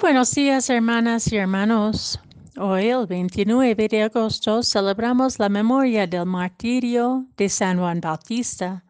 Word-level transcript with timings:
buenos 0.00 0.32
días, 0.32 0.70
hermanas 0.70 1.30
y 1.30 1.36
hermanos. 1.36 2.18
Hoy, 2.56 2.88
el 2.88 3.06
29 3.06 3.88
de 3.88 4.02
agosto, 4.04 4.62
celebramos 4.62 5.38
la 5.38 5.48
memoria 5.48 6.06
del 6.06 6.26
martirio 6.26 7.26
de 7.36 7.48
San 7.48 7.78
Juan 7.78 8.00
Bautista. 8.00 8.84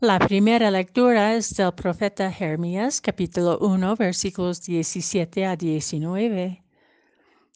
La 0.00 0.18
primera 0.18 0.70
lectura 0.70 1.34
es 1.34 1.56
del 1.56 1.72
profeta 1.72 2.30
Jeremías, 2.30 3.00
capítulo 3.00 3.58
1, 3.60 3.96
versículos 3.96 4.62
17 4.62 5.46
a 5.46 5.56
19. 5.56 6.62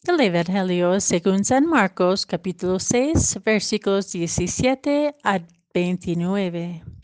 El 0.06 0.20
Evangelio 0.20 1.00
según 1.00 1.44
San 1.44 1.66
Marcos, 1.66 2.24
capítulo 2.24 2.78
6, 2.78 3.40
versículos 3.44 4.12
17 4.12 5.16
a 5.22 5.40
29. 5.74 6.95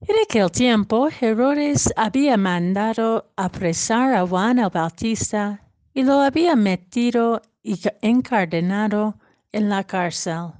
En 0.00 0.14
aquel 0.22 0.50
tiempo, 0.50 1.08
Herodes 1.08 1.90
había 1.96 2.36
mandado 2.36 3.32
apresar 3.34 4.14
a 4.14 4.26
Juan 4.26 4.58
el 4.58 4.68
Bautista 4.68 5.62
y 5.94 6.02
lo 6.02 6.20
había 6.20 6.54
metido 6.54 7.40
y 7.62 7.80
encadenado 8.02 9.18
en 9.52 9.70
la 9.70 9.84
cárcel. 9.84 10.52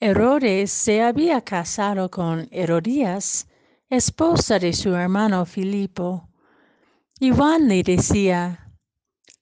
Herodes 0.00 0.72
se 0.72 1.02
había 1.02 1.40
casado 1.40 2.10
con 2.10 2.48
Herodías, 2.50 3.46
esposa 3.88 4.58
de 4.58 4.72
su 4.72 4.92
hermano 4.94 5.46
Filipo, 5.46 6.28
y 7.20 7.30
Juan 7.30 7.68
le 7.68 7.84
decía, 7.84 8.72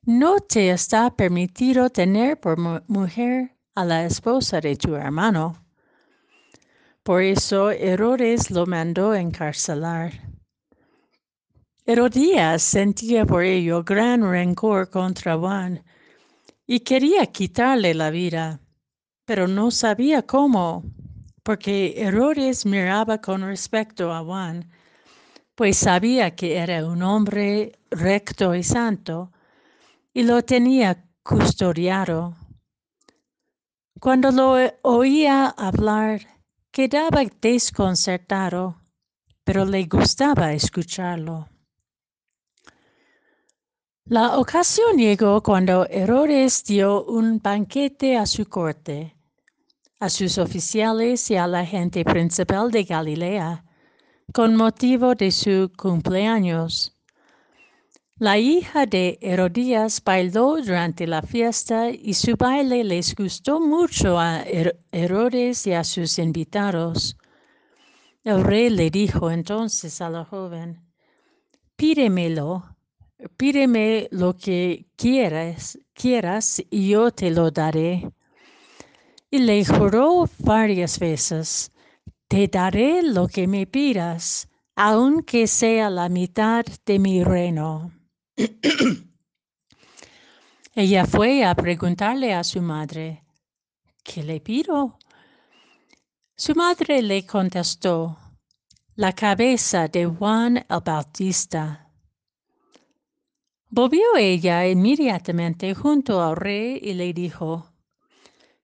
no 0.03 0.41
te 0.41 0.71
está 0.71 1.17
permitido 1.17 1.89
tener 1.89 2.39
por 2.39 2.59
mujer 2.87 3.57
a 3.75 3.87
la 3.87 4.05
esposa 4.05 4.61
de 4.61 4.77
tu 4.77 4.95
hermano. 4.95 5.64
Por 7.05 7.21
eso 7.21 7.71
Herodes 7.71 8.51
lo 8.51 8.65
mandó 8.65 9.15
encarcelar. 9.15 10.11
Herodías 11.85 12.63
sentía 12.63 13.27
por 13.27 13.45
ello 13.45 13.85
gran 13.85 14.23
rencor 14.23 14.89
contra 14.89 15.37
Juan 15.37 15.85
y 16.67 16.81
quería 16.81 17.27
quitarle 17.27 17.93
la 17.93 18.09
vida, 18.09 18.59
pero 19.27 19.47
no 19.47 19.71
sabía 19.71 20.23
cómo, 20.23 20.83
porque 21.43 21.93
Herodes 21.99 22.65
miraba 22.65 23.21
con 23.21 23.43
respecto 23.43 24.11
a 24.11 24.25
Juan, 24.25 24.71
pues 25.55 25.77
sabía 25.77 26.35
que 26.35 26.57
era 26.57 26.87
un 26.87 27.03
hombre 27.03 27.73
recto 27.91 28.55
y 28.55 28.63
santo, 28.63 29.31
y 30.15 30.23
lo 30.23 30.43
tenía 30.43 31.05
custodiado. 31.23 32.35
Cuando 34.01 34.31
lo 34.31 34.57
oía 34.81 35.49
hablar, 35.49 36.34
Quedaba 36.75 37.23
desconcertado, 37.41 38.75
pero 39.45 39.65
le 39.65 39.85
gustaba 39.85 40.53
escucharlo. 40.53 41.49
La 44.07 44.37
ocasión 44.39 44.97
llegó 44.97 45.41
cuando 45.41 45.87
Herodes 45.87 46.65
dio 46.65 47.05
un 47.05 47.39
banquete 47.39 48.17
a 48.17 48.27
su 48.27 48.47
corte, 48.47 49.15
a 50.01 50.11
sus 50.11 50.37
oficiales 50.37 51.31
y 51.31 51.37
a 51.37 51.47
la 51.47 51.65
gente 51.65 52.05
principal 52.05 52.73
de 52.73 52.83
Galilea, 52.83 53.65
con 54.33 54.57
motivo 54.57 55.15
de 55.15 55.31
su 55.31 55.71
cumpleaños. 55.79 56.94
La 58.21 58.39
hija 58.39 58.87
de 58.87 59.19
Herodías 59.21 60.01
bailó 60.01 60.63
durante 60.63 61.05
la 61.05 61.21
fiesta 61.21 61.91
y 61.91 62.15
su 62.15 62.37
baile 62.37 62.85
les 62.85 63.13
gustó 63.17 63.59
mucho 63.59 64.21
a 64.21 64.45
Herodes 64.93 65.67
y 65.67 65.73
a 65.73 65.83
sus 65.83 66.21
invitados. 66.21 67.17
El 68.23 68.45
rey 68.45 68.71
le 68.71 68.89
dijo 68.91 69.33
entonces 69.33 70.01
a 70.01 70.11
la 70.11 70.25
joven, 70.25 70.81
pídemelo, 71.75 72.77
pídeme 73.37 74.07
lo 74.13 74.37
que 74.37 74.87
quieras, 74.95 75.77
quieras 75.93 76.63
y 76.71 76.91
yo 76.91 77.11
te 77.11 77.33
lo 77.33 77.51
daré. 77.51 78.13
Y 79.29 79.39
le 79.39 79.65
juró 79.65 80.31
varias 80.39 81.01
veces, 81.01 81.73
te 82.29 82.47
daré 82.47 83.03
lo 83.03 83.27
que 83.27 83.49
me 83.49 83.67
pidas, 83.67 84.49
aunque 84.77 85.49
sea 85.49 85.91
la 85.91 86.09
mitad 86.09 86.65
de 86.87 87.01
mi 87.01 87.25
reino. 87.25 87.91
Ella 90.75 91.07
fue 91.07 91.45
a 91.45 91.55
preguntarle 91.55 92.35
a 92.35 92.43
su 92.43 92.61
madre, 92.61 93.23
¿qué 94.03 94.25
le 94.25 94.41
pido? 94.41 94.99
Su 96.37 96.55
madre 96.55 97.01
le 97.01 97.25
contestó, 97.25 98.19
la 98.97 99.13
cabeza 99.13 99.87
de 99.87 100.07
Juan 100.07 100.57
el 100.57 100.81
Bautista. 100.85 101.93
Volvió 103.71 104.17
ella 104.17 104.67
inmediatamente 104.67 105.75
junto 105.75 106.23
al 106.23 106.37
rey 106.37 106.81
y 106.83 106.95
le 106.95 107.13
dijo, 107.13 107.73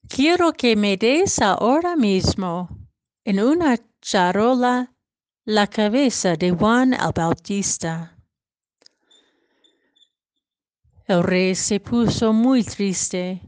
quiero 0.08 0.52
que 0.52 0.74
me 0.74 0.96
des 0.96 1.40
ahora 1.40 1.94
mismo 1.96 2.68
en 3.24 3.40
una 3.40 3.78
charola 4.00 4.92
la 5.44 5.66
cabeza 5.68 6.34
de 6.34 6.50
Juan 6.50 6.94
el 6.94 7.12
Bautista. 7.14 8.19
El 11.10 11.24
rey 11.24 11.56
se 11.56 11.80
puso 11.80 12.32
muy 12.32 12.62
triste, 12.62 13.42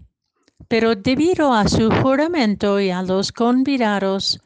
pero 0.66 0.96
debido 0.96 1.52
a 1.54 1.68
su 1.68 1.92
juramento 1.92 2.80
y 2.80 2.90
a 2.90 3.02
los 3.04 3.30
convidados, 3.30 4.40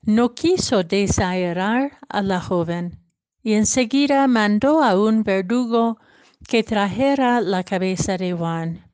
no 0.00 0.32
quiso 0.34 0.82
desairar 0.82 1.98
a 2.08 2.22
la 2.22 2.40
joven 2.40 2.98
y 3.42 3.52
enseguida 3.52 4.26
mandó 4.26 4.82
a 4.82 4.98
un 4.98 5.22
verdugo 5.22 5.98
que 6.48 6.62
trajera 6.62 7.42
la 7.42 7.62
cabeza 7.62 8.16
de 8.16 8.32
Juan. 8.32 8.90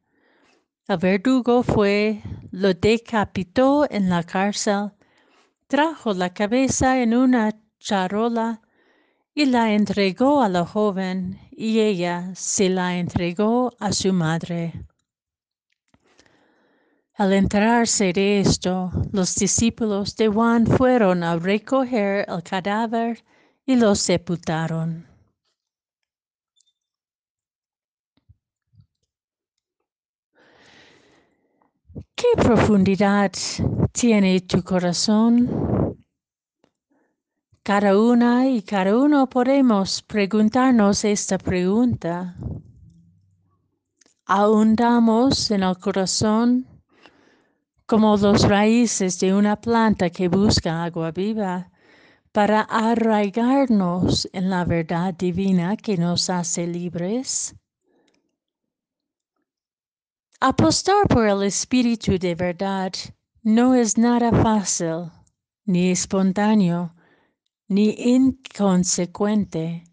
El 0.89 0.97
verdugo 0.97 1.63
fue, 1.63 2.25
lo 2.51 2.75
decapitó 2.75 3.87
en 3.89 4.09
la 4.09 4.25
cárcel, 4.25 4.91
trajo 5.69 6.15
la 6.15 6.35
cabeza 6.35 7.01
en 7.01 7.15
una 7.15 7.55
charola 7.79 8.61
y 9.39 9.45
la 9.45 9.75
entregó 9.75 10.43
a 10.43 10.49
la 10.49 10.65
joven 10.65 11.39
y 11.51 11.81
ella 11.81 12.33
se 12.35 12.71
la 12.71 12.97
entregó 12.97 13.71
a 13.79 13.93
su 13.93 14.11
madre. 14.11 14.73
Al 17.13 17.35
enterarse 17.35 18.15
de 18.15 18.41
esto, 18.41 18.91
los 19.13 19.35
discípulos 19.35 20.17
de 20.17 20.29
Juan 20.29 20.67
fueron 20.67 21.23
a 21.23 21.37
recoger 21.37 22.25
el 22.27 22.43
cadáver 22.43 23.23
y 23.67 23.77
lo 23.77 23.95
sepultaron. 23.95 25.07
¿Qué 32.15 32.29
profundidad 32.43 33.33
tiene 33.93 34.41
tu 34.41 34.63
corazón? 34.63 35.76
Cada 37.67 37.99
una 37.99 38.47
y 38.47 38.63
cada 38.63 38.97
uno 38.97 39.29
podemos 39.29 40.01
preguntarnos 40.01 41.05
esta 41.05 41.37
pregunta. 41.37 42.37
Ahondamos 44.25 45.51
en 45.51 45.65
el 45.65 45.77
corazón 45.77 46.65
como 47.85 48.17
los 48.19 48.49
raíces 48.49 49.19
de 49.19 49.35
una 49.35 49.57
planta 49.57 50.11
que 50.11 50.29
busca 50.29 50.85
agua 50.85 51.11
viva 51.11 51.73
para 52.31 52.61
arraigarnos 52.61 54.29
en 54.33 54.49
la 54.49 54.65
verdad 54.65 55.13
divina 55.15 55.77
que 55.77 55.97
nos 55.97 56.31
hace 56.31 56.69
libres. 56.69 57.53
Apostar 60.39 61.09
por 61.09 61.27
el 61.27 61.43
Espíritu 61.43 62.17
de 62.17 62.37
verdad 62.37 62.93
no 63.43 63.75
es 63.75 63.99
nada 63.99 64.31
fácil 64.31 65.11
ni 65.65 65.91
espontáneo 65.91 66.96
ni 67.69 67.95
inconsecuente. 68.15 69.85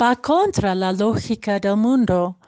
Va 0.00 0.16
contra 0.16 0.74
la 0.74 0.92
lógica 0.92 1.58
del 1.58 1.76
mundo, 1.76 2.38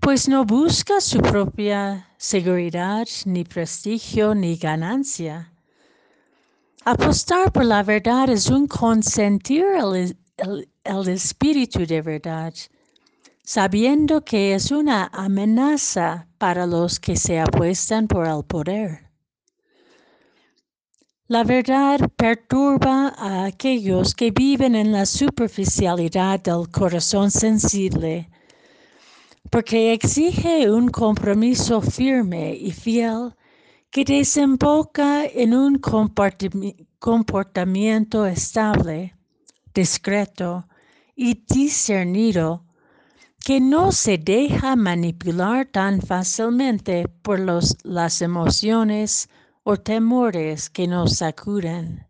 pues 0.00 0.28
no 0.28 0.44
busca 0.44 1.00
su 1.00 1.18
propia 1.20 2.08
seguridad, 2.18 3.06
ni 3.24 3.44
prestigio, 3.44 4.34
ni 4.34 4.56
ganancia. 4.56 5.50
Apostar 6.84 7.50
por 7.50 7.64
la 7.64 7.82
verdad 7.82 8.28
es 8.28 8.50
un 8.50 8.66
consentir 8.66 9.64
el, 9.64 10.18
el 10.84 11.08
espíritu 11.08 11.86
de 11.86 12.02
verdad, 12.02 12.52
sabiendo 13.42 14.22
que 14.22 14.54
es 14.54 14.70
una 14.70 15.06
amenaza 15.12 16.28
para 16.36 16.66
los 16.66 17.00
que 17.00 17.16
se 17.16 17.40
apuestan 17.40 18.06
por 18.06 18.26
el 18.26 18.44
poder. 18.44 19.03
La 21.26 21.42
verdad 21.42 22.10
perturba 22.16 23.14
a 23.16 23.46
aquellos 23.46 24.14
que 24.14 24.30
viven 24.30 24.74
en 24.74 24.92
la 24.92 25.06
superficialidad 25.06 26.40
del 26.40 26.68
corazón 26.70 27.30
sensible, 27.30 28.28
porque 29.48 29.94
exige 29.94 30.70
un 30.70 30.90
compromiso 30.90 31.80
firme 31.80 32.54
y 32.54 32.72
fiel 32.72 33.34
que 33.90 34.04
desemboca 34.04 35.24
en 35.24 35.54
un 35.54 35.80
comportamiento 36.98 38.26
estable 38.26 39.14
discreto 39.72 40.68
y 41.16 41.42
discernido 41.48 42.66
que 43.42 43.60
no 43.60 43.92
se 43.92 44.18
deja 44.18 44.76
manipular 44.76 45.64
tan 45.64 46.02
fácilmente 46.02 47.08
por 47.08 47.40
los, 47.40 47.78
las 47.82 48.20
emociones 48.20 49.30
o 49.64 49.76
temores 49.76 50.70
que 50.70 50.86
nos 50.86 51.16
sacuden. 51.16 52.06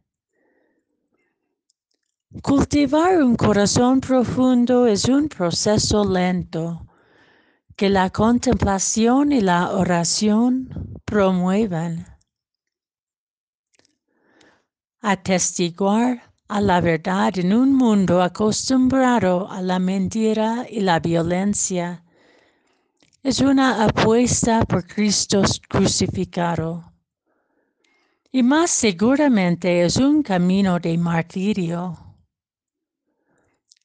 Cultivar 2.42 3.22
un 3.22 3.36
corazón 3.36 4.00
profundo 4.00 4.86
es 4.86 5.04
un 5.04 5.28
proceso 5.28 6.04
lento 6.04 6.84
que 7.76 7.88
la 7.88 8.10
contemplación 8.10 9.30
y 9.32 9.40
la 9.40 9.70
oración 9.70 10.98
promuevan. 11.04 12.06
Atestiguar 15.00 16.32
a 16.48 16.60
la 16.60 16.80
verdad 16.80 17.38
en 17.38 17.52
un 17.52 17.72
mundo 17.72 18.20
acostumbrado 18.20 19.48
a 19.50 19.62
la 19.62 19.78
mentira 19.78 20.66
y 20.68 20.80
la 20.80 20.98
violencia 20.98 22.04
es 23.22 23.40
una 23.40 23.84
apuesta 23.84 24.64
por 24.64 24.86
Cristo 24.86 25.42
crucificado. 25.68 26.93
Y 28.34 28.42
más 28.42 28.72
seguramente 28.72 29.84
es 29.84 29.96
un 29.96 30.20
camino 30.24 30.80
de 30.80 30.98
martirio. 30.98 31.96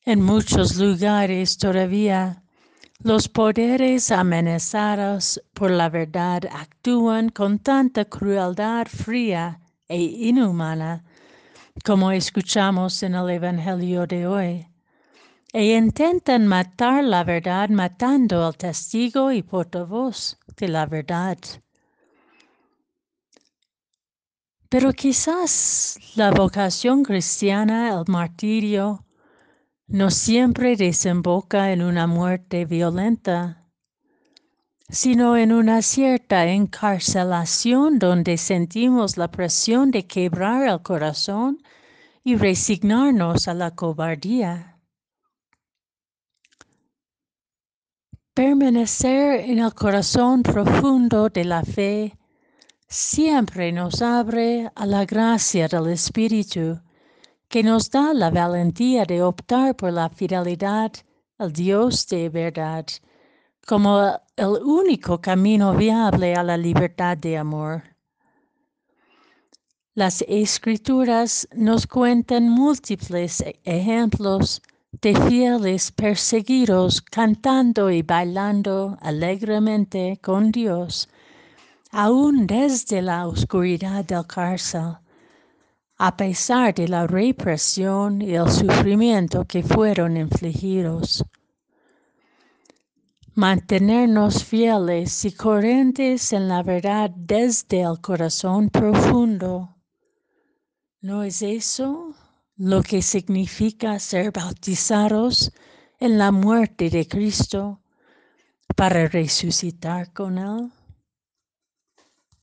En 0.04 0.24
muchos 0.24 0.75
lugares 0.78 1.56
todavía 1.56 2.42
los 3.04 3.30
poderes 3.30 4.10
amenazados 4.10 5.40
por 5.54 5.69
la 5.69 5.88
verdad 5.90 6.46
actúan 6.51 7.30
con 7.30 7.60
tanta 7.60 8.06
crueldad 8.06 8.88
fría 8.88 9.60
e 9.88 10.01
inhumana 10.01 11.04
como 11.86 12.12
escuchamos 12.12 13.04
en 13.04 13.13
el 13.13 13.30
Evangelio 13.30 14.07
de 14.07 14.25
hoy, 14.25 14.68
e 15.54 15.78
intentan 15.78 16.48
matar 16.48 17.04
la 17.04 17.24
verdad 17.24 17.69
matando 17.69 18.48
al 18.48 18.57
testigo 18.57 19.31
y 19.31 19.44
portavoz 19.44 20.40
de 20.57 20.69
la 20.69 20.88
verdad. 20.88 21.38
Pero 24.69 24.94
quizás 24.94 25.98
la 26.16 26.30
vocación 26.30 27.01
cristiana, 27.01 27.89
el 27.89 28.04
martirio, 28.07 29.04
no 29.88 30.12
siempre 30.12 30.75
desemboca 30.75 31.71
en 31.71 31.81
una 31.81 32.06
muerte 32.06 32.66
violenta, 32.66 33.66
sino 34.88 35.36
en 35.38 35.54
una 35.54 35.81
cierta 35.81 36.45
encarcelación 36.45 37.98
donde 37.98 38.38
sentimos 38.38 39.18
la 39.18 39.31
presión 39.31 39.89
de 39.89 40.06
quebrar 40.06 40.68
el 40.69 40.83
corazón 40.83 41.63
y 42.24 42.36
resignarnos 42.36 43.48
a 43.48 43.56
la 43.56 43.72
cobardía. 43.72 44.77
Permanecer 48.36 49.50
en 49.50 49.57
el 49.57 49.74
corazón 49.74 50.44
profundo 50.44 51.30
de 51.30 51.45
la 51.45 51.63
fe 51.63 52.19
siempre 52.89 53.71
nos 53.71 54.01
abre 54.01 54.71
a 54.75 54.86
la 54.86 55.06
gracia 55.06 55.68
del 55.68 55.88
Espíritu 55.88 56.81
que 57.47 57.63
nos 57.63 57.89
da 57.89 58.13
la 58.13 58.31
valentía 58.31 59.06
de 59.06 59.21
optar 59.21 59.75
por 59.75 59.94
la 59.94 60.09
fidelidad 60.09 60.91
al 61.38 61.53
Dios 61.53 62.07
de 62.07 62.30
verdad 62.30 62.86
como 63.68 64.19
el 64.36 64.63
único 64.63 65.21
camino 65.21 65.75
viable 65.75 66.33
a 66.33 66.41
la 66.41 66.57
libertad 66.57 67.15
de 67.15 67.38
amor. 67.38 67.83
Las 69.94 70.24
escrituras 70.27 71.47
nos 71.53 71.86
cuentan 71.86 72.50
múltiples 72.50 73.44
ejemplos 73.63 74.63
de 75.03 75.13
fieles 75.27 75.91
perseguidos 75.91 77.00
cantando 77.00 77.91
y 77.91 78.01
bailando 78.01 78.97
alegremente 79.01 80.18
con 80.19 80.51
Dios, 80.51 81.07
aún 81.91 82.47
desde 82.47 83.01
la 83.01 83.27
oscuridad 83.27 84.06
del 84.06 84.25
cárcel, 84.27 84.97
a 85.97 86.15
pesar 86.15 86.74
de 86.74 86.88
la 86.88 87.07
represión 87.07 88.21
y 88.21 88.36
el 88.36 88.50
sufrimiento 88.50 89.45
que 89.45 89.63
fueron 89.63 90.18
infligidos. 90.18 91.25
Mantenernos 93.33 94.44
fieles 94.44 95.25
y 95.25 95.31
corrientes 95.31 96.33
en 96.33 96.47
la 96.47 96.63
verdad 96.63 97.09
desde 97.15 97.81
el 97.81 98.00
corazón 98.01 98.69
profundo 98.69 99.75
¿No 101.01 101.24
es 101.24 101.41
eso 101.41 102.13
lo 102.57 102.83
que 102.83 103.01
significa 103.01 103.97
ser 104.00 104.33
bautizados 104.33 105.53
en 105.97 106.18
la 106.18 106.33
muerte 106.33 106.89
de 106.89 107.07
Cristo 107.07 107.80
para 108.75 109.07
resucitar 109.07 110.12
con 110.12 110.38
Él? 110.38 110.69